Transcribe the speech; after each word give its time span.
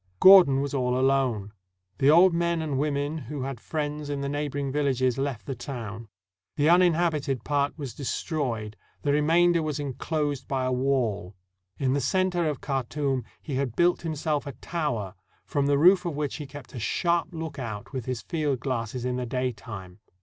Gordon 0.19 0.61
was 0.61 0.73
all 0.73 0.97
alone. 0.99 1.51
The 1.99 2.09
old 2.09 2.33
men 2.33 2.59
and 2.59 2.79
women 2.79 3.19
who 3.19 3.43
had 3.43 3.59
friends 3.59 4.09
in 4.09 4.21
the 4.21 4.27
neighboring 4.29 4.71
villages 4.71 5.19
left 5.19 5.45
the 5.45 5.53
town. 5.53 6.07
The 6.55 6.69
uninhabited 6.69 7.43
part 7.43 7.77
was 7.77 7.93
destroyed, 7.93 8.75
the 9.03 9.11
remainder 9.11 9.61
was 9.61 9.79
inclosed 9.79 10.47
by 10.47 10.65
a 10.65 10.71
wall. 10.71 11.35
In 11.77 11.93
the 11.93 12.01
center 12.01 12.49
of 12.49 12.61
Khartoum 12.61 13.23
he 13.43 13.57
had 13.57 13.75
built 13.75 14.01
himself 14.01 14.47
a 14.47 14.53
tower, 14.53 15.13
from 15.45 15.67
the 15.67 15.77
roof 15.77 16.03
of 16.03 16.15
which 16.15 16.37
he 16.37 16.47
kept 16.47 16.73
a 16.73 16.79
sharp 16.79 17.27
lookout 17.31 17.93
with 17.93 18.05
his 18.05 18.23
field 18.23 18.59
glass 18.61 18.95
in 18.95 19.17
the 19.17 19.27
daytime. 19.27 19.99